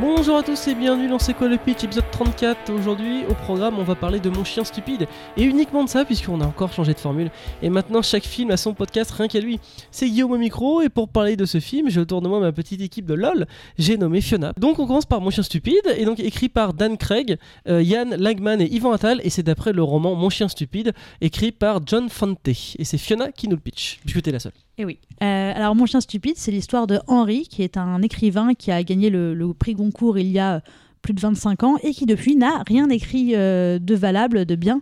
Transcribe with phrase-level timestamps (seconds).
[0.00, 2.72] Bonjour à tous et bienvenue dans C'est quoi le pitch épisode 34.
[2.72, 6.40] Aujourd'hui au programme on va parler de Mon chien stupide et uniquement de ça puisqu'on
[6.40, 7.32] a encore changé de formule
[7.62, 9.58] et maintenant chaque film a son podcast rien qu'à lui.
[9.90, 12.52] C'est Guillaume au micro et pour parler de ce film j'ai autour de moi ma
[12.52, 14.52] petite équipe de LOL, j'ai nommé Fiona.
[14.56, 17.36] Donc on commence par Mon chien stupide et donc écrit par Dan Craig,
[17.68, 21.50] euh, Yann Langman et Yvan Attal et c'est d'après le roman Mon chien stupide écrit
[21.50, 24.52] par John Fante et c'est Fiona qui nous le pitch puisque t'es la seule.
[24.78, 24.98] Et oui.
[25.22, 28.82] Euh, alors, Mon chien stupide, c'est l'histoire de Henri, qui est un écrivain qui a
[28.82, 30.62] gagné le, prix Goncourt il y a
[31.02, 34.80] plus de 25 ans et qui depuis n'a rien écrit euh, de valable, de bien.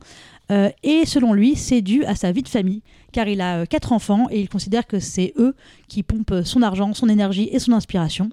[0.50, 2.82] Euh, et selon lui, c'est dû à sa vie de famille,
[3.12, 5.54] car il a euh, quatre enfants et il considère que c'est eux
[5.88, 8.30] qui pompent son argent, son énergie et son inspiration.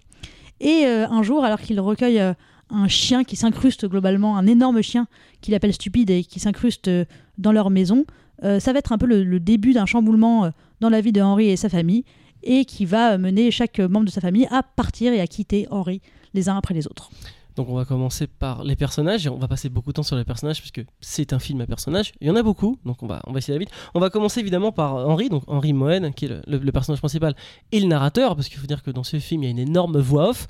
[0.60, 2.34] Et euh, un jour, alors qu'il recueille euh,
[2.70, 5.08] un chien qui s'incruste globalement, un énorme chien
[5.42, 7.06] qu'il appelle stupide et qui s'incruste euh,
[7.38, 8.06] dans leur maison,
[8.44, 10.50] euh, ça va être un peu le, début d'un chamboulement euh,
[10.84, 12.04] dans la vie de Henri et sa famille,
[12.44, 16.02] et qui va mener chaque membre de sa famille à partir et à quitter Henri
[16.34, 17.10] les uns après les autres.
[17.56, 20.16] Donc on va commencer par les personnages et on va passer beaucoup de temps sur
[20.18, 22.12] les personnages puisque c'est un film à personnages.
[22.20, 23.74] Il y en a beaucoup, donc on va, on va essayer d'aller vite.
[23.94, 27.00] On va commencer évidemment par Henri, donc Henri Mohen, qui est le, le- le personnage
[27.00, 27.34] principal
[27.72, 29.60] et le narrateur, parce qu'il faut dire que dans ce film il y a une
[29.60, 30.48] énorme voix off.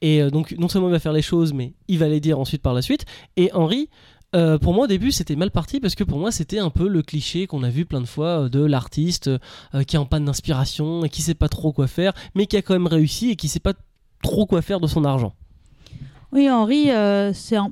[0.00, 2.38] Et euh, donc non seulement il va faire les choses, mais il va les dire
[2.40, 3.04] ensuite par la suite.
[3.36, 3.90] Et Henri,
[4.34, 6.86] euh, pour moi au début c'était mal parti parce que pour moi c'était un peu
[6.86, 10.04] le cliché qu'on a vu plein de fois euh, de l'artiste euh, qui est en
[10.04, 13.30] panne d'inspiration et qui sait pas trop quoi faire, mais qui a quand même réussi
[13.30, 13.72] et qui sait pas
[14.22, 15.34] trop quoi faire de son argent.
[16.30, 16.90] Oui, Henri,
[17.32, 17.70] c'est un,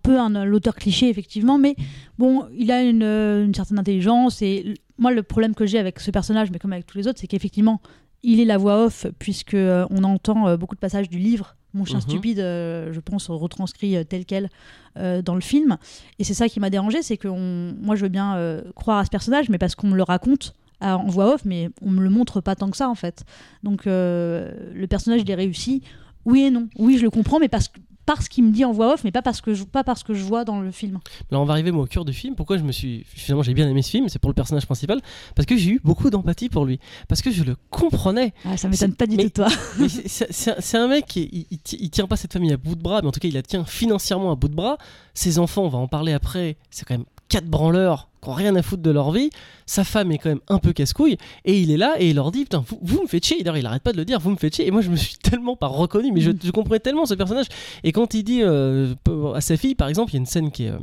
[0.00, 1.74] peu un, l'auteur cliché, effectivement, mais
[2.18, 4.42] bon, il a une, une certaine intelligence.
[4.42, 7.18] Et moi, le problème que j'ai avec ce personnage, mais comme avec tous les autres,
[7.18, 7.80] c'est qu'effectivement,
[8.22, 11.55] il est la voix off, puisque on entend beaucoup de passages du livre.
[11.74, 12.02] Mon chien Mhm.
[12.02, 14.48] stupide, euh, je pense, retranscrit euh, tel quel
[14.96, 15.76] euh, dans le film.
[16.18, 19.04] Et c'est ça qui m'a dérangé, c'est que on- moi, je veux bien croire à
[19.04, 22.02] ce personnage, mais parce qu'on me le raconte à- en voix off, mais on me
[22.02, 23.24] le montre pas tant que ça, en fait.
[23.62, 25.82] Donc, le personnage, il est réussi.
[26.24, 26.68] Oui et non.
[26.78, 29.10] Oui, je le comprends, mais parce que parce qu'il me dit en voix off, mais
[29.12, 30.98] pas parce que je, pas parce que je vois dans le film.
[31.30, 32.34] Alors on va arriver moi au cœur du film.
[32.36, 35.00] Pourquoi je me suis finalement j'ai bien aimé ce film, c'est pour le personnage principal
[35.34, 38.32] parce que j'ai eu beaucoup d'empathie pour lui parce que je le comprenais.
[38.44, 39.48] Ah, ça m'étonne pas du mais- tout toi.
[40.06, 42.82] C'est- un- mec qui il, il ti- il tient pas cette famille à bout de
[42.82, 44.78] bras, mais en tout cas il la tient financièrement à bout de bras.
[45.14, 48.54] Ses enfants, on va en parler après, c'est quand même quatre branleurs qui ont rien
[48.56, 49.30] à foutre de leur vie.
[49.66, 52.30] Sa femme est quand même un peu casse-couille et il est là et il leur
[52.30, 53.38] dit putain vous, vous me faites chier.
[53.42, 54.66] D'ailleurs il arrête pas de le dire, vous me faites chier.
[54.66, 57.46] Et moi je me suis tellement pas reconnu, mais je, je comprenais tellement ce personnage.
[57.84, 58.94] Et quand il dit euh,
[59.34, 60.78] à sa fille par exemple, il y a une scène qui est euh,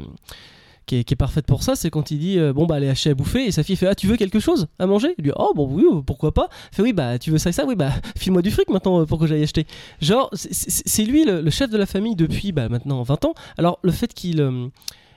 [0.86, 2.90] qui est, qui est parfaite pour ça, c'est quand il dit euh, bon bah allez
[2.90, 5.16] acheter à bouffer et sa fille fait ah tu veux quelque chose à manger?
[5.18, 6.50] Il lui dit oh bon oui pourquoi pas?
[6.72, 7.66] Il fait oui bah tu veux ça et ça?
[7.66, 9.66] Oui bah file-moi du fric maintenant pour que j'aille acheter.
[10.02, 13.34] Genre c'est- lui le, chef de la famille depuis bah, maintenant 20 ans.
[13.58, 14.42] Alors le fait qu'il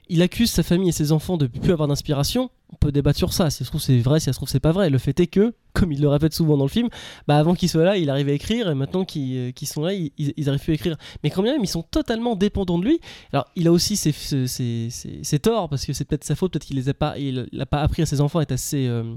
[0.08, 3.32] il accuse sa famille et ses enfants de plus avoir d'inspiration, on peut débattre sur
[3.32, 3.50] ça.
[3.50, 4.90] Si ça se trouve c'est vrai, si ça se trouve c'est pas vrai.
[4.90, 6.88] Le fait est que, comme il le répète souvent dans le film,
[7.28, 9.82] bah avant qu'il soit là, il arrive à écrire et maintenant qu'ils euh, qu'ils sont
[9.82, 10.96] là, ils, ils, arrivent plus à écrire.
[11.22, 13.00] Mais quand même, ils sont totalement dépendants de lui.
[13.32, 16.34] Alors il a aussi ses, ses, ses- ses- ses torts parce que c'est peut-être sa
[16.34, 18.52] faute, peut-être qu'il les a pas, il n'a pas appris à ses enfants à être
[18.52, 19.14] assez euh,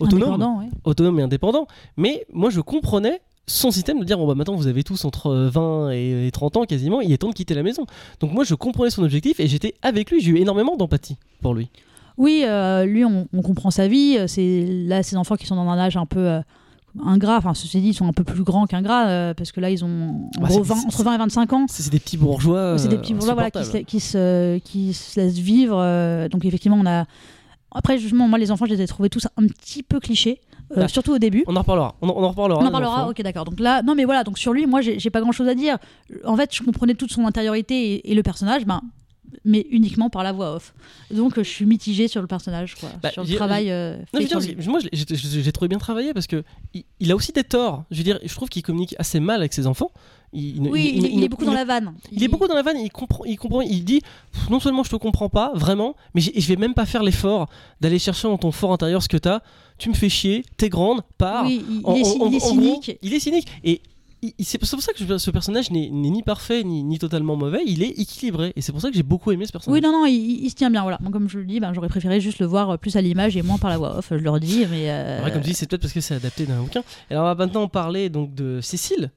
[0.00, 0.68] autonome ouais.
[0.84, 1.66] autonome et indépendant.
[1.96, 3.20] Mais moi, je comprenais
[3.50, 6.30] son système de dire bon bah maintenant vous avez tous entre euh, 20 et, et
[6.30, 7.86] 30 ans quasiment il est temps de quitter la maison
[8.20, 11.54] donc moi je comprenais son objectif et j'étais avec lui j'ai eu énormément d'empathie pour
[11.54, 11.68] lui
[12.18, 14.16] Oui, euh, lui, on, on comprend sa vie.
[14.18, 16.40] euh, C'est là ses enfants qui sont dans un âge un peu euh,
[17.02, 17.38] ingrat.
[17.38, 19.84] Enfin, ceci dit, ils sont un peu plus grands qu'ingrats euh, parce que là, ils
[19.84, 21.66] ont en Bah, gros c'est- 20 c'est- entre 20 et 25 ans.
[21.68, 24.92] c'est des petits bourgeois c'est des euh, petits bourgeois voilà, qui, se, qui, se, qui
[24.92, 25.78] se laissent vivre.
[25.78, 27.06] euh, donc, effectivement, on a.
[27.72, 30.40] Après, justement, moi, les enfants, je les ai trouvés tous un petit peu clichés,
[30.72, 31.44] euh, Bah, surtout au début.
[31.46, 33.44] on en reparlera on en, on en reparlera On en parlera, ok d'accord.
[33.44, 35.54] Donc là, non mais voilà, donc sur lui, moi j'ai j'ai pas grand chose à
[35.54, 35.78] dire.
[36.24, 38.80] En fait, je comprenais toute son intériorité et, et le personnage, ben,
[39.44, 40.74] mais uniquement par la voix off.
[41.10, 44.20] Donc euh, je suis mitigée sur le personnage, quoi, Bah, sur le travail euh, Non,
[44.20, 46.42] fait je dire, moi j'ai trouvé bien travaillé parce que
[46.74, 49.40] il, il a aussi des torts je veux dire je trouve qu'il communique assez mal
[49.40, 49.90] avec ses enfants
[50.32, 51.92] il, Oui, il, est beaucoup dans la vanne.
[52.12, 54.00] Il est beaucoup dans la vanne, il comprend, il comprend, il dit
[54.48, 57.48] non seulement je te comprends pas vraiment, mais je vais même pas faire l'effort
[57.80, 59.40] d'aller chercher dans ton fort intérieur ce que t'as.
[59.78, 61.46] Tu me fais chier, t'es grande, pars.
[61.46, 62.98] Oui, il, En- est, en- il est en gros, cynique.
[63.02, 63.80] il est cynique et
[64.40, 67.62] c'est pour ça que je- ce personnage n'est ni parfait ni, ni totalement mauvais.
[67.66, 69.74] Il est équilibré et c'est pour ça que j'ai beaucoup aimé ce personnage.
[69.74, 70.82] Oui, non, non, il, se tient bien.
[70.82, 70.98] Voilà.
[71.12, 73.42] Comme je le dis, ben, j'aurais préféré juste le voir euh, plus à l'image et
[73.42, 74.08] moins par la voix off.
[74.10, 76.60] Je le redis, mais euh, comme tu dis, c'est peut-être parce que c'est adapté d'un
[76.62, 76.82] bouquin.
[77.10, 79.10] Et alors on va maintenant parler donc de Cécile,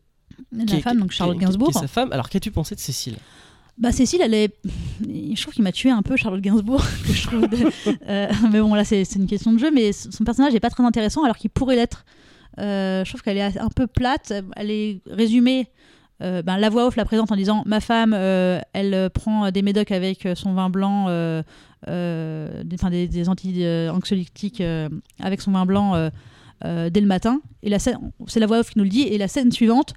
[0.52, 1.72] la qui est- femme, donc Charlotte Gainsbourg.
[1.72, 2.12] qui est sa femme.
[2.14, 3.16] Alors qu'as-tu pensé de Cécile?
[3.78, 4.56] Bah Cécile, elle est.
[5.02, 6.84] Je trouve qu'il m'a tué un peu Charlotte Gainsbourg.
[7.08, 7.58] que je trouve de-
[8.08, 9.72] euh, Mais bon, là, c'est c'est une question de jeu.
[9.72, 12.06] Mais son personnage n'est pas très intéressant alors qu'il pourrait l'être.
[12.60, 14.34] Euh, je trouve qu'elle est un peu plate.
[14.56, 15.68] Elle est résumée.
[16.22, 19.62] euh, ben, la voix off la présente en disant Ma femme, euh, elle prend des
[19.62, 21.44] médocs avec son vin blanc, des,
[22.74, 23.24] enfin, des,
[25.20, 26.10] avec son vin blanc
[26.64, 27.42] dès le matin.
[27.62, 29.04] Et c'est la voix off qui nous le dit.
[29.04, 29.94] Et la scène suivante,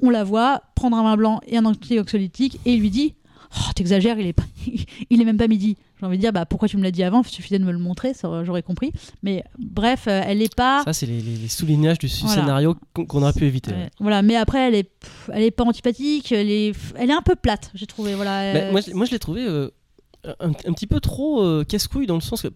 [0.00, 3.14] on la voit prendre un vin blanc et un antioxylytique et il lui dit
[3.56, 4.38] oh, T'exagères, il est,
[5.10, 5.76] il est même pas midi.
[6.00, 7.22] J'ai envie de dire bah, Pourquoi tu me l'as dit avant?
[7.22, 8.12] Il suffisait de me le montrer,
[8.44, 8.92] j'aurais compris.
[9.22, 10.82] Mais bref, euh, elle est pas.
[10.84, 12.34] Ça, c'est les, soulignages du Voilà.
[12.34, 13.72] scénario qu'on aurait pu éviter.
[13.72, 14.90] Ouais, Voilà, mais après, elle est,
[15.32, 18.14] elle est pas antipathique, elle est, elle est un peu plate, j'ai trouvé.
[18.14, 18.52] Voilà.
[18.52, 19.70] Bah, euh, moi, je- moi, je l'ai trouvé euh,
[20.40, 22.48] un, un petit peu trop euh, casse-couille dans le sens que.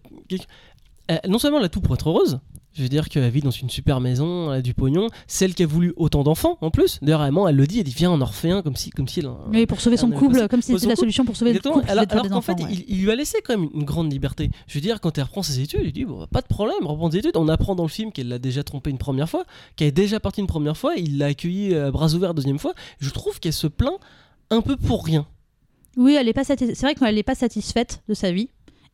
[1.27, 2.39] non seulement elle a tout pour être heureuse,
[2.73, 5.63] je veux dire qu'elle vit dans une super maison, elle a du pognon, celle qui
[5.63, 6.99] a voulu autant d'enfants en plus.
[7.01, 9.29] D'ailleurs, elle le dit, elle dit viens en orphéen, comme si, comme si elle.
[9.49, 11.75] oui, pour sauver son couple, comme si c'était la solution pour sauver Exactement.
[11.75, 11.91] le couple.
[11.91, 12.67] Alors, qu'en fait, ouais.
[12.71, 14.49] il, il lui a laissé quand même une grande liberté.
[14.67, 17.11] Je veux dire, quand elle reprend ses études, il dit bon, pas de problème, reprend
[17.11, 17.37] ses études.
[17.37, 20.19] On apprend dans le film qu'elle l'a déjà trompé une première fois, qu'elle est déjà
[20.19, 22.73] partie une première fois, il l'a accueillie à bras ouverts deuxième fois.
[22.99, 23.99] Je trouve qu'elle se plaint
[24.49, 25.27] un peu pour rien.
[25.95, 28.49] Oui, elle est pas c'est vrai qu'elle n'est pas satisfaite de sa vie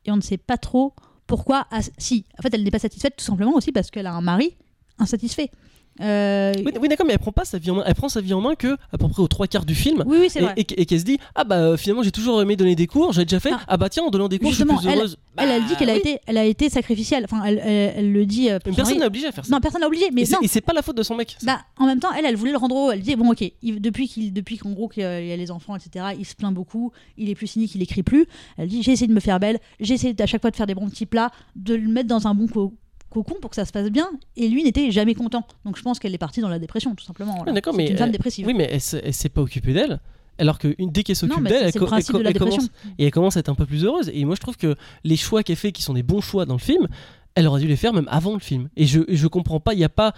[0.06, 0.94] et on ne sait pas trop
[1.30, 1.68] pourquoi.
[1.70, 4.22] Ah, si, en fait, elle n'est pas satisfaite tout simplement aussi parce qu'elle a un
[4.22, 4.58] mari
[4.98, 5.52] insatisfait.
[6.02, 7.84] Euh, Oui, oui, d'accord, mais elle prend pas sa vie en main.
[7.86, 10.04] Elle prend sa vie en main que à peu près aux trois quarts du film.
[10.08, 10.54] oui, oui, c'est Et, vrai.
[10.56, 13.12] et- et qu'elle se dit ah bah euh, finalement j'ai toujours aimé donner des cours
[13.12, 13.78] j'ai déjà fait ah, Ah.
[13.78, 15.94] bah tiens en donnant des cours je suis plus heureuse Elle, elle dit qu'elle a
[15.94, 17.24] Bah, été, elle a été sacrificielle.
[17.26, 18.50] Enfin, elle, elle- le dit.
[18.50, 20.06] euh, personne n'est obligé à faire ça Non, personne n'a obligé.
[20.14, 20.42] Mais et c'est- non.
[20.42, 22.52] et c'est pas la faute de son mec Bah, en même temps, elle, elle voulait
[22.52, 22.92] le rendre heureux.
[22.94, 25.76] Elle dit bon, ok, il- depuis qu'il, depuis qu'en gros qu'il y a les enfants,
[25.76, 26.06] etc.
[26.18, 26.92] Il se plaint beaucoup.
[27.18, 28.26] Il est plus cynique, il écrit plus.
[28.58, 29.60] Elle dit j'ai essayé de me faire belle.
[29.80, 32.28] J'ai essayé à chaque fois de faire des bons petits plats, de le mettre dans
[32.28, 32.74] un bon co-
[33.10, 34.10] cocon pour que ça se passe bien.
[34.38, 35.46] Et lui n'était jamais content.
[35.66, 37.36] Donc je pense qu'elle est partie dans la dépression, tout simplement.
[37.36, 37.52] voilà.
[37.52, 38.46] Ouais, d'accord, C'est mais une femme elle- dépressive.
[38.48, 40.00] oui mais elle, elle s'est pas occupée d'elle
[40.38, 43.56] alors que une- dès qu'elle s'occupe d'elle elle, commence et elle commence à être un
[43.56, 46.04] peu plus heureuse et moi je trouve que les choix qu'elle fait qui sont des
[46.04, 46.88] bons choix dans le film
[47.36, 49.78] elle aurait dû les faire même avant le film et je, je comprends pas il
[49.78, 50.14] n'y a pas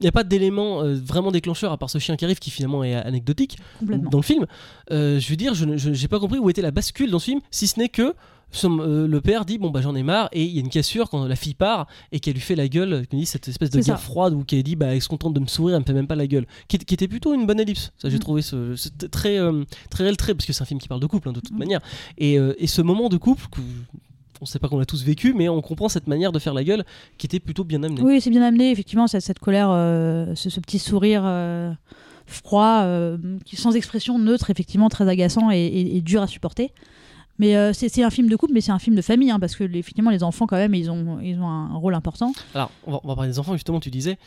[0.00, 2.82] y a pas d'élément euh, vraiment déclencheur à part ce chien qui arrive qui finalement
[2.84, 4.46] est anecdotique dans le film.
[4.90, 7.40] Euh, je veux dire, je n'ai pas compris où était la bascule dans ce film,
[7.50, 8.12] si ce n'est que euh,
[8.52, 11.24] le père dit bon bah j'en ai marre et il y a une cassure quand
[11.26, 13.84] la fille part et qu'elle lui fait la gueule, qu'elle dit cette espèce de guerre
[13.86, 13.96] ça.
[13.96, 16.06] froide où qu'elle dit bah elle se contente de me sourire, elle me fait même
[16.06, 17.92] pas la gueule, qui, était plutôt une bonne ellipse.
[17.98, 18.20] Ça j'ai Mm.
[18.20, 18.74] trouvé ce,
[19.10, 21.32] très euh, très réel trait parce que c'est un film qui parle de couple hein,
[21.32, 21.58] de toute Mm.
[21.58, 21.80] manière
[22.18, 23.60] et, euh, et ce moment de couple que-
[24.40, 26.64] on sait pas qu'on l'a tous vécu, mais on comprend cette manière de faire la
[26.64, 26.84] gueule
[27.18, 28.02] qui était plutôt bien amenée.
[28.02, 31.72] Oui, c'est bien amené, effectivement, cette, cette colère, euh, ce, ce petit sourire euh,
[32.26, 33.16] froid, euh,
[33.54, 36.72] sans expression neutre, effectivement, très agaçant et, et- et dur à supporter.
[37.38, 39.56] Mais euh, c'est un film de couple, mais c'est un film de famille, hein, parce
[39.56, 42.32] que les- effectivement, les enfants, quand même, ils ont, ils ont un rôle important.
[42.54, 44.18] Alors, on va, on va parler des enfants, justement, tu disais.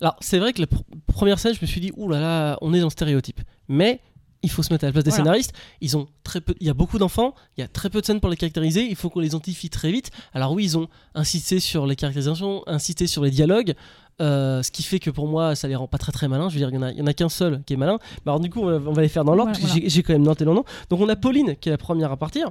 [0.00, 2.58] Alors, c'est vrai que la pr- première scène, je me suis dit, ouh là là,
[2.60, 3.40] on est dans le stéréotype.
[3.68, 4.00] Mais
[4.42, 5.24] il faut se mettre à la place des Voilà.
[5.24, 5.52] scénaristes.
[5.80, 8.06] Ils ont très peu, il y a beaucoup d'enfants, il y a très peu de
[8.06, 8.84] scènes pour les caractériser.
[8.84, 10.10] Il faut qu'on les identifie très vite.
[10.34, 13.74] Alors oui, ils ont insisté sur les caractérisations, insisté sur les dialogues.
[14.20, 16.48] Euh, ce qui fait que pour moi, ça les rend pas très très malins.
[16.48, 17.76] Je veux dire, il y en a, il y en a qu'un seul qui est
[17.76, 17.98] malin.
[18.24, 19.88] Alors du coup, on va, on va les faire dans l'ordre Voilà, parce que j'ai-
[19.88, 20.64] j'ai quand même noté leur nom.
[20.90, 22.50] Donc on a Pauline qui est la première à partir.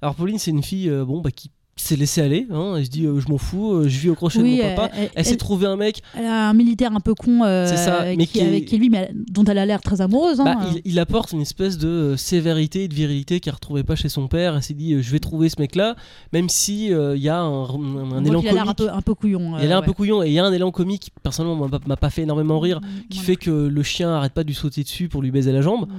[0.00, 2.46] Alors Pauline, c'est une fille, euh, bon, bah, qui s'est laissée aller.
[2.52, 2.74] hein.
[2.76, 4.74] Elle se dit, euh, je m'en fous, euh, je vis au crochet Oui, de mon
[4.74, 4.94] papa.
[4.94, 7.66] elle- Elle s'est elle- trouvé un mec elle a un militaire un peu con euh,
[7.66, 9.80] C'est ça, mais qui, qui est- avec qui lui, mais elle- dont elle a l'air
[9.80, 10.38] très amoureuse.
[10.40, 10.44] hein.
[10.44, 14.08] Bah, il, il apporte une espèce de sévérité et de virilité qu'elle retrouvait pas chez
[14.10, 14.54] son père.
[14.54, 15.96] Elle s'est dit, je vais trouver ce mec-là,
[16.32, 19.14] même si il y a un, un- un élan a l'air un peu, un peu
[19.14, 19.56] couillon.
[19.58, 21.56] Il a l'air un peu couillon et il y a un élan comique qui personnellement
[21.68, 22.88] m'a pas- m'a pas fait énormément rire, ouais.
[23.08, 25.62] qui fait que le chien arrête pas de lui sauter dessus pour lui baiser la
[25.62, 25.88] jambe.
[25.88, 25.92] Mm.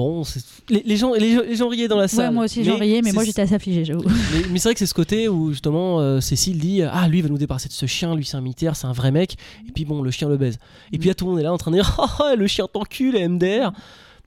[0.00, 0.22] Bon,
[0.70, 2.32] les, les gens, les, gens- les gens riaient dans la Ouais, salle.
[2.32, 4.02] moi aussi j'en riais, mais moi j'étais assez affligée, j'avoue.
[4.32, 7.18] mais, mais c'est vrai que c'est ce côté où justement euh, Cécile dit Ah, lui
[7.18, 9.36] il va nous débarrasser de ce chien, lui c'est un militaire, c'est un vrai mec.
[9.68, 10.58] Et puis bon, le chien le baise.
[10.92, 12.66] Et puis là, tout le monde est là en train de dire ah, le chien
[12.72, 13.72] t'encule, MDR.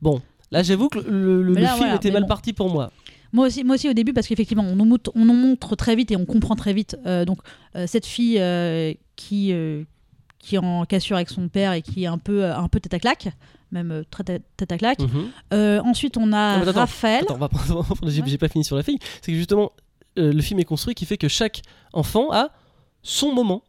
[0.01, 0.21] Bon,
[0.51, 2.27] là j'avoue que le, film voilà, était mal bon.
[2.27, 2.91] parti pour moi.
[3.35, 5.95] Moi aussi, moi aussi au début, parce qu'effectivement, on nous montre, on nous montre très
[5.95, 6.95] vite et on comprend très vite.
[7.07, 7.39] euh, donc,
[7.75, 9.51] euh, cette fille euh, qui,
[10.43, 12.79] qui est en cassure avec son père et qui est un peu, euh, un peu
[12.79, 13.29] tête à claque,
[13.71, 14.99] même euh, très tête à claque.
[14.99, 15.31] Mhm.
[15.53, 17.23] Euh, ensuite, on a Non, attends, Raphaël.
[17.29, 17.39] Attends,
[18.01, 18.37] on j'ai Ouais.
[18.37, 18.99] pas fini sur la fille.
[19.21, 19.71] C'est que justement,
[20.19, 21.61] euh, le film est construit qui fait que chaque
[21.93, 22.49] enfant a
[23.03, 23.63] son moment,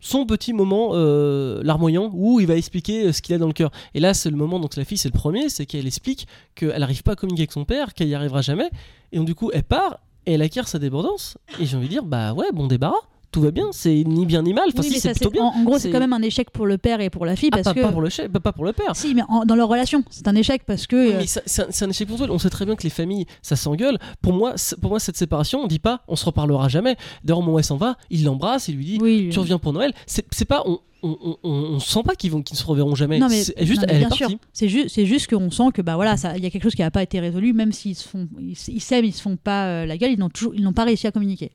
[0.00, 3.52] son petit moment euh, larmoyant où il va expliquer euh, ce qu'il a dans le
[3.52, 3.70] cœur.
[3.94, 6.78] Et là, c'est le moment, donc la fille, c'est le premier, c'est qu'elle explique qu'elle
[6.80, 8.68] n'arrive pas à communiquer avec son père, qu'elle y arrivera jamais.
[9.12, 11.38] Et donc, du coup, elle part et elle acquiert sa débordance.
[11.60, 12.96] Et j'ai envie de dire, bah ouais, bon débarras,
[13.36, 14.64] tout va bien, c'est ni bien ni mal.
[14.68, 15.42] Enfin, Oui, si, mais c'est plutôt bien.
[15.42, 17.50] En, en gros, c'est quand même un échec pour le père et pour la fille
[17.52, 17.80] Ah, parce pas, que.
[17.82, 18.96] pas pour le chef, pas, pas pour le père.
[18.96, 20.96] Si, mais en- dans leur relation, c'est un échec parce que.
[20.96, 22.26] Oui, euh, mais c'est un, échec pour toi.
[22.30, 23.98] On sait très bien que les familles, ça s'engueule.
[24.22, 26.96] Pour moi, pour moi, cette séparation, on dit pas, on se reparlera jamais.
[27.24, 29.92] D'ailleurs, elle s'en va, il l'embrasse, il lui dit, oui, tu reviens pour Noël.
[30.06, 32.94] C'est pas, on, on, on, on- on sent pas qu'ils vont, qu'ils ne se reverront
[32.94, 33.18] jamais.
[33.18, 34.40] Non mais, C'est juste, non, mais elle bien est sûr, partie.
[34.88, 37.02] c'est juste, qu'on sent que bah voilà, il y a quelque chose qui n'a pas
[37.02, 40.12] été résolu, même s'ils se font, ils s'aiment, ils se font pas euh, la gueule,
[40.12, 41.52] ils n'ont toujours, ils n'ont pas réussi à communiquer.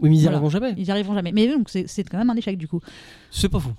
[0.00, 0.36] Oui, mais ils y Voilà.
[0.38, 0.74] arriveront jamais.
[0.76, 1.32] Ils n'y arriveront jamais.
[1.32, 2.80] Mais donc c'est c'est quand même un échec du coup.
[3.30, 3.70] C'est pas fou.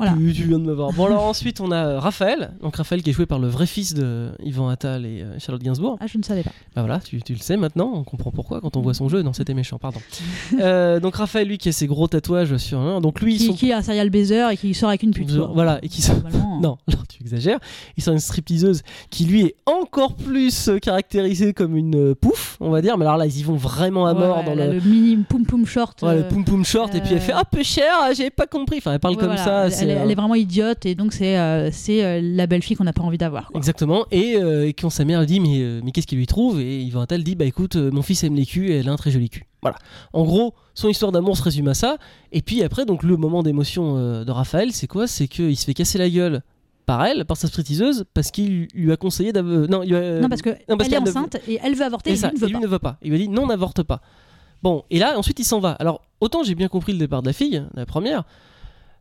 [0.00, 0.14] Voilà.
[0.16, 0.92] Tu, tu viens de me voir.
[0.92, 2.52] Bon, alors ensuite, on a euh, Raphaël.
[2.62, 5.62] Donc, Raphaël qui est joué par le vrai fils de Yvan Attal et euh, Charlotte
[5.62, 5.98] Gainsbourg.
[6.00, 6.50] Ah, je ne savais pas.
[6.74, 9.22] Bah voilà, tu, tu le sais maintenant, on comprend pourquoi quand on voit son jeu.
[9.22, 10.00] Non, c'était méchant, pardon.
[10.60, 12.78] Euh, donc, Raphaël, lui, qui a ses gros tatouages sur.
[12.80, 15.12] hein, donc, lui, Qui, son- qui est un serial baiser et qui sort avec une
[15.12, 15.34] pute.
[15.36, 15.50] quoi.
[15.54, 16.16] Voilà, et qui sort.
[16.16, 16.46] Globalement.
[16.60, 17.58] Non, non, tu exagères.
[17.96, 22.82] Il sort une stripteaseuse qui, lui, est encore plus caractérisée comme une pouf, on va
[22.82, 22.98] dire.
[22.98, 24.74] Mais alors là, ils y vont vraiment à mort ouais, dans a le.
[24.74, 26.02] le mini poum poum short.
[26.02, 28.76] Ouais, le poum poum short, et puis elle fait Ah, peu cher, j'ai pas compris.
[28.78, 29.70] Enfin, elle parle ouais, comme voilà.
[29.70, 29.82] ça.
[29.82, 32.62] Elle, elle est- elle est vraiment idiote et donc c'est euh, c'est euh, la belle
[32.62, 33.50] fille qu'on n'a pas envie d'avoir.
[33.54, 36.60] Exactement, et, euh, et quand sa mère lui dit mais, mais qu'est-ce qu'il lui trouve?
[36.60, 38.96] Et Yvan Attal dit bah écoute, mon fils aime les culs et elle a un
[38.96, 39.44] très joli cul.
[39.62, 39.76] Voilà.
[40.12, 41.98] En gros, son histoire d'amour se résume à ça.
[42.32, 45.06] Et puis après, donc le moment d'émotion de Raphaël, c'est quoi?
[45.06, 46.42] C'est qu'il se fait casser la gueule
[46.86, 50.50] par elle, par sa stripteaseuse, parce qu'il lui a conseillé d'av- Non, non, parce que
[50.50, 52.46] non, parce elle est qu'elle enceinte et elle veut avorter et ça, lui ne veut
[52.46, 52.60] et lui pas.
[52.60, 52.96] ne veut pas.
[53.02, 54.00] Il lui a dit non, n'avorte pas.
[54.62, 55.72] Bon, et là, ensuite, il s'en va.
[55.72, 58.24] Alors, autant j'ai bien compris le départ de la fille, la première.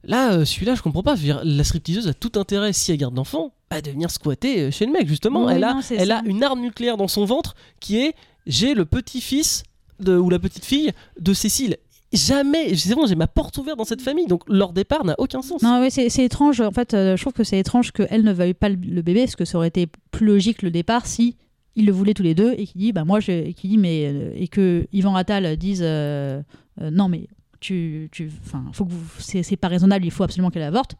[0.03, 1.15] Là, euh, celui-là, je comprends pas.
[1.43, 4.91] La stripteaseuse a tout intérêt, si elle garde l'enfant, à devenir squatter euh, chez le
[4.91, 5.45] mec, justement.
[5.45, 6.17] Oui, elle a, non, elle ça.
[6.19, 8.13] a une arme nucléaire dans son ventre qui est
[8.47, 9.63] j'ai le petit-fils
[10.05, 11.77] ou la petite-fille de Cécile.
[12.11, 15.43] Jamais, c'est bon, j'ai ma porte ouverte dans cette famille, donc leur départ n'a aucun
[15.43, 15.61] sens.
[15.61, 16.59] Non, ouais, c'est étrange.
[16.61, 19.25] En fait, euh, je trouve que c'est étrange qu'elle ne veuille pas le, le bébé,
[19.25, 21.35] parce que ça aurait été plus logique le départ si
[21.75, 23.77] ils le voulaient tous les deux et qui dit bah moi je et qui dit
[23.77, 26.41] mais et que Yvan Attal dise euh,
[26.81, 27.27] euh, non mais
[27.59, 28.31] tu tu
[28.73, 30.95] faut que vous c'est pas raisonnable il faut absolument qu'elle avorte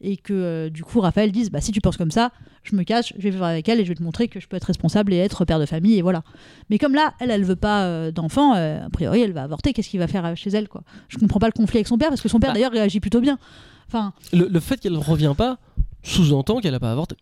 [0.00, 2.30] et que euh, du coup Raphaël dise bah si tu penses comme ça
[2.64, 4.46] je me cache je vais vivre avec elle et je vais te montrer que je
[4.46, 6.22] peux être responsable et être père de famille et voilà
[6.68, 9.72] mais comme là elle elle veut pas euh, d'enfant euh, a priori elle va avorter
[9.72, 10.82] qu'est-ce qu'il va faire chez elle quoi?
[11.08, 12.54] Je comprends pas le conflit avec son père parce que son père Bah.
[12.54, 13.38] d'ailleurs réagit plutôt bien
[13.88, 15.58] enfin Le, le fait qu'elle ne revient pas
[16.02, 17.16] sous-entend qu'elle n'a pas avorté.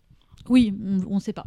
[0.49, 0.73] Oui
[1.09, 1.45] on, on sait pas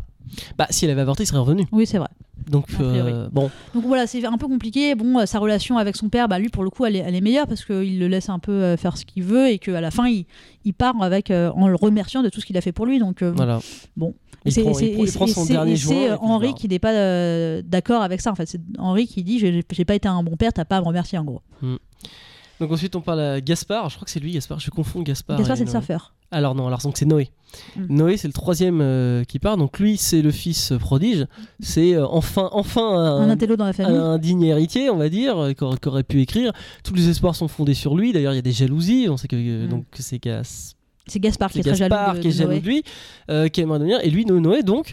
[0.56, 1.66] Bah, si elle avait avorté, il serait revenu.
[1.72, 2.08] oui c'est vrai
[2.50, 4.94] Donc, euh, bon, Donc voilà, c'est un peu compliqué.
[4.94, 7.14] Bon, euh, sa relation avec son père, bah, lui, pour le coup, elle est, elle
[7.14, 9.80] est meilleure parce qu'il le laisse un peu euh, faire ce qu'il veut et qu'à
[9.80, 10.24] la fin, il,
[10.64, 12.98] il part avec, euh, en le remerciant de tout ce qu'il a fait pour lui.
[12.98, 13.60] Donc, euh, voilà.
[13.96, 14.14] bon.
[14.46, 14.62] C'est
[16.20, 16.92] Henri qui n'est pas
[17.62, 18.30] d'accord avec ça.
[18.30, 20.76] En fait, c'est Henri qui dit j'ai j'ai pas été un bon père, t'as pas
[20.76, 21.42] à me remercier en gros.
[22.60, 25.38] Donc ensuite on parle à Gaspard, je crois que c'est lui Gaspard, je confonds Gaspard.
[25.38, 26.14] Gaspard, c'est le surfeur.
[26.30, 27.30] Alors non, alors donc c'est Noé.
[27.76, 27.86] Mm.
[27.96, 31.26] Noé c'est le troisième euh, qui part, donc lui c'est le fils euh, prodige,
[31.60, 33.96] c'est euh, enfin, enfin Un un, intello dans la famille.
[33.96, 36.52] un digne héritier on va dire, euh, qui aurait, qui aurait pu écrire.
[36.84, 39.28] Tous les espoirs sont fondés sur lui, d'ailleurs il y a des jalousies, on sait
[39.28, 39.68] que euh, Mm.
[39.70, 40.74] donc c'est Gas-
[41.06, 42.82] C'est Gaspard qui est très jaloux de, qui est jaloux de lui,
[43.52, 44.92] qui aimerait devenir, et lui No- Noé donc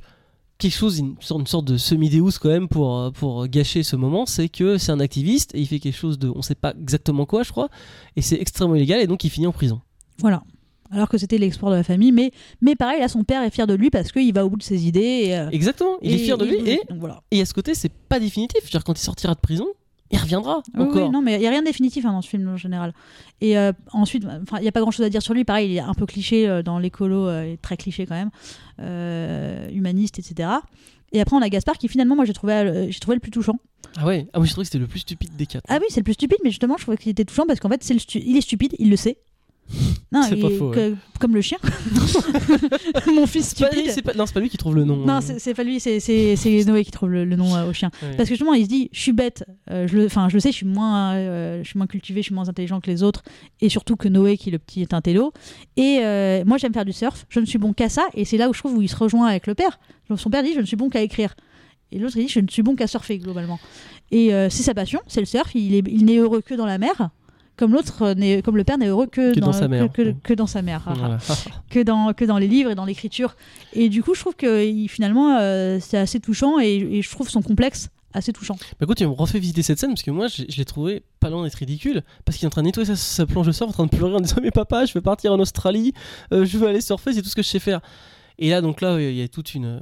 [0.57, 3.95] quelque chose, une sorte, une sorte de semi-déus quand même pour, euh, pour gâcher ce
[3.95, 6.73] moment, c'est que c'est un activiste et il fait quelque chose de, on sait pas
[6.79, 7.69] exactement quoi je crois,
[8.15, 9.81] et c'est extrêmement illégal et donc il finit en prison.
[10.19, 10.43] Voilà.
[10.91, 12.11] Alors que c'était l'export de la famille.
[12.11, 12.31] Mais,
[12.61, 14.63] mais pareil, là, son père est fier de lui parce qu'il va au bout de
[14.63, 15.23] ses idées.
[15.25, 17.21] Et, euh, Exactement, il est fier de lui et, donc voilà.
[17.31, 19.67] et à ce côté c'est pas définitif, dire quand il sortira de prison,
[20.11, 21.03] il reviendra encore.
[21.03, 22.93] oui, non, mais il n'y a rien de définitif hein, dans ce film en général.
[23.41, 25.43] Et euh, ensuite, enfin, il n'y a pas grand chose à dire sur lui.
[25.43, 28.29] Pareil, il est un peu cliché euh, dans l'écolo, euh, très cliché quand même,
[28.79, 30.49] euh, humaniste, etc.
[31.11, 33.31] Et après, on a Gaspard qui finalement, moi, j'ai trouvé, euh, j'ai trouvé le plus
[33.31, 33.57] touchant.
[33.97, 35.63] Ah ouais, ah oui, je trouvais que c'était le plus stupide des quatre.
[35.69, 37.69] Ah oui, c'est le plus stupide, mais justement, je trouvais qu'il était touchant parce qu'en
[37.69, 39.17] fait, c'est le il est stupide, il le sait.
[40.11, 41.57] Non, C'est il pas est faux, que- comme le chien.
[43.13, 43.91] Mon fils pas, stupide.
[43.95, 44.97] lui, pas- non, c'est pas lui qui trouve le nom.
[44.97, 47.91] Non, c'est c'est pas lui, c'est- Noé qui trouve le, le nom euh, au chien.
[48.01, 48.09] Ouais.
[48.15, 50.39] Parce que justement, il se dit, je suis bête, euh, je le, enfin, je le
[50.39, 53.03] sais, je suis moins, euh, je suis moins cultivé, je suis moins intelligent que les
[53.03, 53.23] autres,
[53.61, 55.33] et surtout que Noé qui est le petit est un télo.
[55.77, 58.37] Et euh, moi, j'aime faire du surf, je ne suis bon qu'à ça, et c'est
[58.37, 59.79] là où je trouve où il se rejoint avec le père.
[60.09, 61.35] Donc, son père dit, je ne suis bon qu'à écrire.
[61.91, 63.59] Et l'autre, il dit, je ne suis bon qu'à surfer, globalement.
[64.11, 67.09] Et c'est sa passion, c'est le surf, il n'est heureux que dans la mer.
[67.57, 69.89] Comme l'autre, euh, n'est- comme le père n'est heureux que, Que dans sa mère.
[69.91, 70.83] Que, que- que dans sa mère.
[70.97, 71.17] Voilà.
[71.69, 73.35] que dans, que dans les livres et dans l'écriture.
[73.73, 77.09] Et du coup, je trouve que il- finalement, euh, c'est assez touchant et, et je
[77.09, 78.55] trouve son complexe assez touchant.
[78.55, 81.03] Bah écoute, tu me refais visiter cette scène parce que moi je, je l'ai trouvé
[81.19, 83.51] pas loin d'être ridicule parce qu'il est en train de nettoyer sa, sa planche de
[83.51, 85.93] surf, en train de pleurer en disant Mais papa, je veux partir en Australie,
[86.31, 87.81] euh, je veux aller surfer, c'est tout ce que je sais faire.
[88.39, 89.81] Et là, donc là, il y a toute une,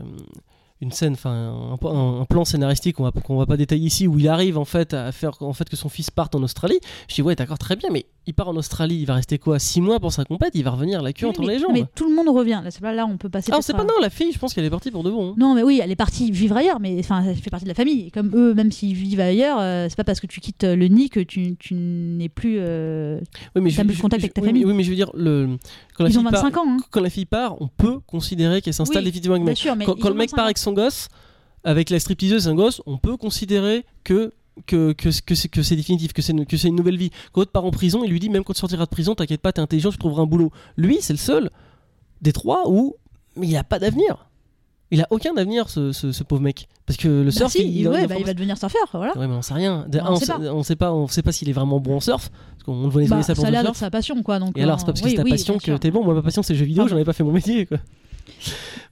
[0.84, 4.28] une scène, enfin un, plan scénaristique qu'on va, qu'on va pas détailler ici où il
[4.28, 6.80] arrive en fait à faire en fait que son fils parte en Australie.
[7.08, 9.60] Je dis Ouais, d'accord, très bien, mais il part en Australie, il va rester quoi
[9.60, 11.72] 6 mois pour sa compète, il va revenir la queue entre mais, les jambes.
[11.74, 12.62] mais tout le monde revient.
[12.64, 13.52] Là, c'est pas là, on peut passer.
[13.54, 15.32] ah, sait pas, non, la fille, je pense qu'elle est partie pour de bon.
[15.32, 15.36] hein.
[15.38, 17.76] Non, mais oui, elle est partie vivre ailleurs, mais enfin, elle fait partie de la
[17.76, 18.08] famille.
[18.08, 20.88] Et comme eux, même s'ils vivent ailleurs, euh, c'est pas parce que tu quittes le
[20.88, 22.58] nid que tu, tu n'es plus.
[22.60, 23.20] euh,
[23.56, 24.64] Oui, mais je, plus je- contact je- avec ta oui, famille.
[24.64, 25.58] mais- Oui, mais je veux dire, le,
[25.98, 26.78] quand la Ils ont fille part- 25 ans, hein.
[26.92, 29.58] quand la fille part, on peut considérer qu'elle s'installe définitivement avec le mec.
[29.58, 30.48] sûr, mais Quand, ont le mec 25 part ans.
[30.48, 31.10] avec son gosse,
[31.66, 34.32] avec la stripteaseuse, un gosse, on peut considérer que
[34.68, 37.10] que, que, que c'est que c'est définitif, que c'est une, que c'est une nouvelle vie.
[37.32, 39.42] Quand l'autre part en prison, il lui dit même quand tu sortiras de prison, t'inquiète
[39.42, 40.52] pas, t'es intelligent, tu trouveras un boulot.
[40.78, 41.50] Lui, c'est le seul
[42.22, 42.96] des trois où
[43.42, 44.28] il a pas d'avenir.
[44.92, 46.68] Il a aucun avenir, ce, ce- ce pauvre mec.
[46.86, 49.18] Parce que le Bah surf, si, il, ouais, bah, il va devenir surfeur, voilà.
[49.18, 49.88] Ouais, mais on sait rien.
[49.90, 50.38] De- Bah, on on, sait pas.
[50.40, 52.30] on sait pas, on sait pas s'il est vraiment bon en surf.
[52.30, 54.38] Parce qu'on le voit les ça a l'air sa passion, quoi.
[54.38, 55.90] Donc, Et alors, euh, c'est pas parce que oui, c'est ta oui, passion que t'es
[55.90, 56.04] bon.
[56.04, 56.88] Moi, ma passion, c'est le jeu vidéo.
[56.88, 57.66] J'en ai pas fait mon métier.
[57.66, 57.80] Quoi.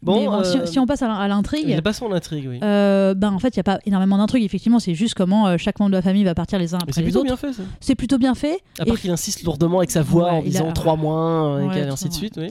[0.04, 2.60] Bon, bon, si, euh, si on passe à, à l'intrigue, il passe son intrigue, oui.
[2.64, 4.44] euh, ben en fait, il n'y a pas énormément d'intrigues.
[4.44, 6.92] Effectivement, c'est juste comment euh, chaque membre de la famille va partir les uns après
[6.94, 7.28] c'est les plutôt autres.
[7.28, 7.64] bien fait, ça.
[7.80, 8.60] C'est plutôt bien fait.
[8.80, 12.10] À part qu'il insiste lourdement avec sa voix en disant a- 3 moins, et ainsi
[12.10, 12.48] de suite, oui.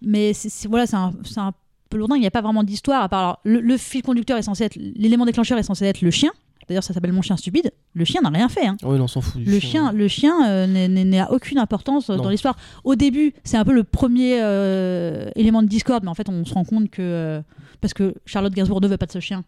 [0.00, 1.52] mais c'est c'est- voilà, c'est un, c'est un
[1.90, 2.14] peu lourdin.
[2.16, 3.02] Il n'y a pas vraiment d'histoire.
[3.02, 6.30] À part le fil conducteur est censé être l'élément déclencheur est censé être le chien.
[6.72, 7.70] D'ailleurs, ça s'appelle mon chien stupide.
[7.94, 8.66] Le chien n'a rien fait.
[8.66, 8.76] hein.
[8.82, 9.42] Oui, on s'en fout.
[9.42, 12.22] du Le chien, le chien euh, n'a aucune importance euh, Non.
[12.24, 12.56] dans l'histoire.
[12.82, 16.44] Au début, c'est un peu le premier euh, élément de discorde, mais en fait, on
[16.44, 17.42] se rend compte que euh,
[17.82, 19.44] parce que Charlotte Gainsbourg ne veut pas de ce chien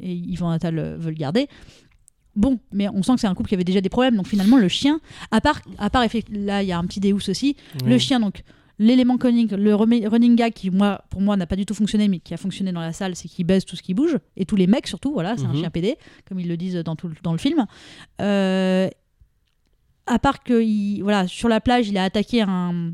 [0.00, 1.48] et Yvan Attal veut le garder.
[2.36, 4.16] Bon, mais on sent que c'est un couple qui avait déjà des problèmes.
[4.16, 5.00] Donc finalement, le chien,
[5.30, 7.56] à part, à part là, il y a un petit Deus aussi.
[7.84, 7.90] Oui.
[7.90, 8.42] Le chien, donc
[8.78, 12.18] l'élément conique, le running gag qui, moi, pour moi, n'a pas du tout fonctionné, mais
[12.18, 14.56] qui a fonctionné dans la salle, c'est qu'il baise tout ce qui bouge et tous
[14.56, 15.12] les mecs surtout.
[15.12, 15.56] Voilà, c'est un Mhm.
[15.60, 15.96] chien PD,
[16.28, 17.66] comme ils le disent dans tout le- dans le film.
[18.20, 18.88] Euh,
[20.06, 22.92] à part que il- voilà, sur la plage, il a attaqué un.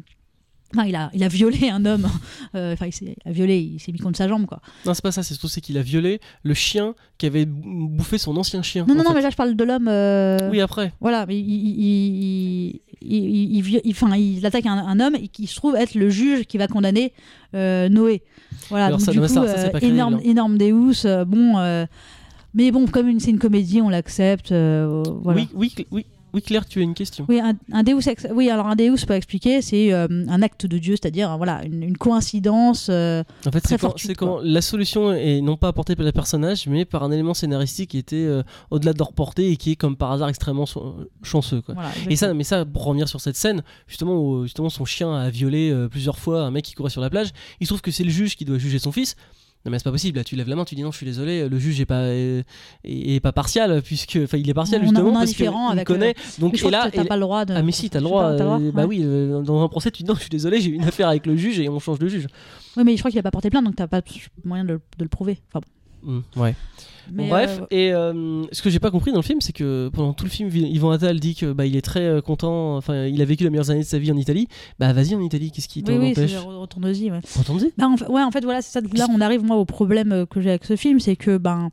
[0.75, 2.07] Enfin, il a, il a violé un homme.
[2.57, 4.61] Euh, Enfin, il a violé, il s'est mis contre sa jambe, quoi.
[4.85, 7.89] Non, c'est pas ça, c'est surtout c'est qu'il a violé le chien qui avait bou-
[7.89, 8.85] bouffé son ancien chien.
[8.89, 9.87] Non, non, non, mais là, je parle de l'homme.
[9.89, 10.93] euh, Oui, après.
[11.01, 15.15] Voilà, mais il, il, il, il, il vi- il- enfin, il attaque un, un homme
[15.15, 17.13] et qui se trouve être le juge qui va condamner
[17.55, 18.23] euh, Noé.
[18.69, 20.21] Voilà, Alors donc ça, du coup, ça, ça, c'est pas crédible, énorme, hein.
[20.25, 21.25] énorme Deus.
[21.27, 21.87] bon,
[22.55, 24.51] mais bon, comme c'est une comédie, on l'accepte.
[24.51, 25.41] voilà.
[25.41, 27.27] Oui, oui, oui, oui, Claire, tu as une question.
[27.29, 30.67] Oui, un, un Deus ex- oui, alors un Deus, pour expliquer, c'est euh, un acte
[30.67, 32.89] de Dieu, c'est-à-dire voilà, une, une coïncidence.
[32.91, 36.67] euh, En fait, c'est quand, quand la solution est non pas apportée par le personnage,
[36.67, 39.77] mais par un élément scénaristique qui était euh, au-delà de leur portée et qui est
[39.77, 41.61] comme par hasard extrêmement so- chanceux.
[41.63, 41.75] Quoi.
[41.75, 45.13] voilà, Et ça, mais ça, pour revenir sur cette scène, justement, où justement son chien
[45.15, 47.29] a violé euh, plusieurs fois un mec qui courait sur la plage,
[47.61, 49.17] il se trouve que c'est le juge qui doit juger son fils.
[49.67, 51.05] Non mais c'est pas possible, là tu lèves la main, tu dis non je suis
[51.05, 52.45] désolé, le juge est pas, est,
[52.85, 56.15] est pas partial, puisque, enfin il est partial On justement a parce qu'il avec connaît.
[56.17, 57.53] Mais Donc, et là, t'as pas le droit de.
[57.55, 58.85] ah mais si, t'as le droit, euh, bah Ouais.
[58.89, 61.09] oui, euh, dans un procès tu dis non je suis désolé, j'ai eu une affaire
[61.09, 62.27] avec le juge et on change de juge.
[62.79, 64.01] Oui, mais je crois qu'il a pas porté plainte, donc t'as pas
[64.45, 65.39] moyen de, le- de le prouver.
[65.53, 65.69] Enfin, bon.
[66.03, 66.55] Hmm, ouais.
[67.13, 69.53] Mais, Bon, bref, euh, et euh, ce que j'ai pas compris dans le film, c'est
[69.53, 72.77] que pendant tout le film, Yvan Attal dit que bah, il est très euh, content,
[72.77, 74.47] enfin il a vécu les meilleures années de sa vie en Italie.
[74.79, 77.11] Bah vas-y en Italie, qu'est-ce qui t'en oui, oui, empêche c'est retourne-y.
[77.11, 77.21] Ouais.
[77.37, 77.73] Retourne-y.
[77.77, 78.81] Bah, en fait, ouais, en fait, voilà, c'est ça.
[78.95, 81.71] Là, on arrive, moi, au problème que j'ai avec ce film, c'est que ben,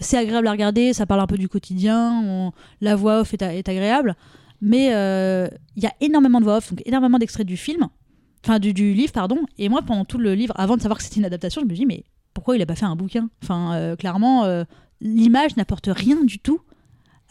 [0.00, 3.42] c'est agréable à regarder, ça parle un peu du quotidien, on- la voix off est,
[3.42, 4.16] a- est agréable,
[4.62, 7.86] mais euh, il y a énormément de voix off, donc énormément d'extraits du film,
[8.42, 9.38] enfin du, du livre, pardon.
[9.58, 11.74] Et moi, pendant tout le livre, avant de savoir que c'était une adaptation, je me
[11.74, 13.30] dis, mais pourquoi il a pas fait un bouquin?
[13.42, 14.64] Enfin, euh, clairement, euh,
[15.00, 16.60] l'image n'apporte rien du tout.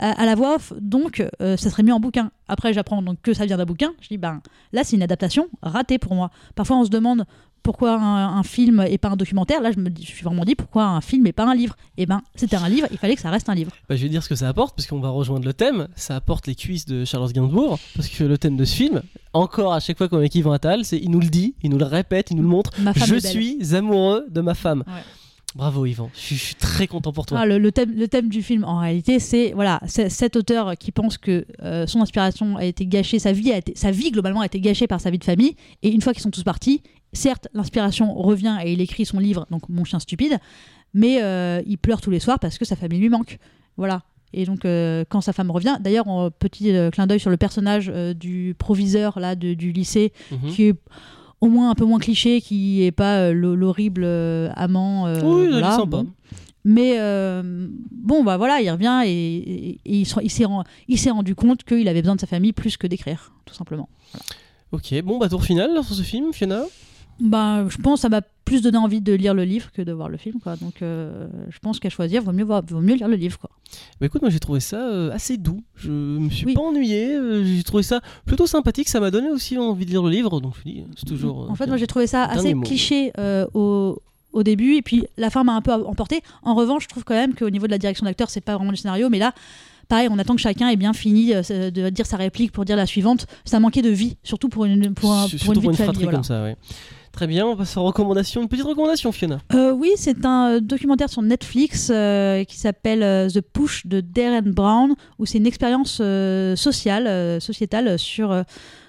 [0.05, 2.29] À, à la voix off, donc euh, ça serait mieux en bouquin.
[2.49, 3.93] Après, j'apprends donc que ça vient d'un bouquin.
[4.01, 4.41] Je dis, ben
[4.73, 6.29] là, c'est une adaptation ratée pour moi.
[6.55, 7.23] Parfois, on se demande
[7.61, 9.61] pourquoi un, un film et pas un documentaire.
[9.61, 11.77] Là, je me, dis- je suis vraiment dit pourquoi un film et pas un livre?
[11.95, 13.71] Et ben, c'était un livre, il fallait que ça reste un livre.
[13.87, 15.87] Bah, je vais dire ce que ça apporte, parce qu'on va rejoindre le thème.
[15.95, 19.73] Ça apporte les cuisses de Charles Gainsbourg, parce que le thème de ce film, encore
[19.73, 21.85] à chaque fois qu'on est Yvan Attal, c'est il nous le dit, il nous le
[21.85, 22.71] répète, il nous le montre.
[22.81, 24.83] Ma Je suis amoureux de ma femme.
[24.85, 24.93] Ouais.
[25.55, 27.39] Bravo Yvan, je suis, je suis très content pour toi.
[27.41, 30.91] Ah, le, le thème, le thème du film, en réalité, c'est voilà, cet auteur qui
[30.91, 34.41] pense que euh, son inspiration a été gâchée, sa vie, a été, sa vie globalement
[34.41, 35.55] a été gâchée par sa vie de famille.
[35.83, 36.81] Et une fois qu'ils sont tous partis,
[37.13, 40.39] certes, l'inspiration revient et il écrit son livre, donc Mon chien stupide,
[40.95, 43.37] mais euh, il pleure tous les soirs parce que sa famille lui manque.
[43.77, 44.01] Voilà.
[44.35, 46.05] Et donc, euh, quand sa femme revient, d'ailleurs,
[46.39, 50.49] petit euh, clin d'œil sur le personnage euh, du proviseur là, de- du lycée, Mhm.
[50.49, 50.75] qui est
[51.43, 55.07] au moins un peu moins cliché, qui est pas euh, l'ho- l'horrible euh, amant.
[55.07, 55.85] euh, oui, il est sympa.
[56.03, 56.07] bon.
[56.65, 60.63] Mais euh, bon, bah voilà, il revient et, et- et il, se- il s'est ren-
[60.87, 63.89] il s'est rendu compte qu'il avait besoin de sa famille plus que d'écrire, tout simplement.
[64.71, 66.63] Ok, bon bah tour final sur ce film, Fiona?
[67.23, 69.93] Bah, je pense que ça m'a plus donné envie de lire le livre que de
[69.93, 70.57] voir le film, quoi.
[70.57, 73.49] Donc, euh, je pense qu'à choisir, vaut mieux, voir, vaut mieux lire le livre, quoi.
[73.99, 75.63] Bah écoute, moi j'ai trouvé ça euh, assez doux.
[75.75, 76.53] Je me suis Oui.
[76.53, 77.15] pas ennuyé.
[77.15, 78.89] euh, j'ai trouvé ça plutôt sympathique.
[78.89, 80.41] Ça m'a donné aussi envie de lire le livre.
[80.41, 81.49] Donc je dis, c'est toujours.
[81.49, 82.63] En fait, moi, j'ai trouvé ça assez mot.
[82.63, 83.13] cliché
[83.53, 84.01] au,
[84.33, 86.21] au début, et puis la fin m'a un peu emporté.
[86.43, 88.71] En revanche, je trouve quand même qu'au niveau de la direction d'acteur, c'est pas vraiment
[88.71, 89.33] du scénario, mais là,
[89.87, 92.85] pareil, on attend que chacun ait bien fini de dire sa réplique pour dire la
[92.85, 93.27] suivante.
[93.45, 96.03] Ça manquait de vie, surtout pour une, pour un- pour une vie de famille.
[96.03, 96.17] voilà.
[96.17, 96.57] comme ça, ouais.
[97.13, 98.41] Très bien, on passe aux recommandations.
[98.41, 99.37] Une petite recommandation, Fiona.
[99.53, 104.41] Euh, oui, c'est un euh, documentaire sur Netflix euh, qui s'appelle The Push de Darren
[104.41, 106.01] Brown, où c'est une expérience
[106.55, 108.43] sociale, sociétale sur,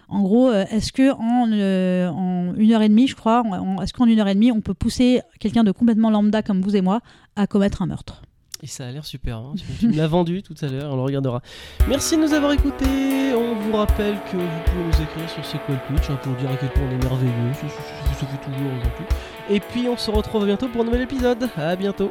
[0.08, 3.42] en gros, est-ce que en, une heure et demie, je crois,
[3.82, 6.76] est-ce qu'en une heure et demie, on peut pousser quelqu'un de complètement lambda comme vous
[6.76, 7.00] et moi
[7.36, 8.22] à commettre un meurtre?
[8.64, 9.36] Et ça a l'air super.
[9.36, 9.52] hein.
[9.78, 11.42] Tu, me l'as vendu tout à l'heure, on le regardera.
[11.86, 13.34] Merci de nous avoir écoutés.
[13.34, 16.56] On vous rappelle que vous pouvez nous écrire sur C'est quoi hein, pour dire à
[16.56, 17.52] quel point on est merveilleux.
[17.52, 19.04] Ça fait toujours aujourd'hui.
[19.50, 21.46] Et puis on se retrouve bientôt pour un nouvel épisode.
[21.58, 22.10] À bientôt.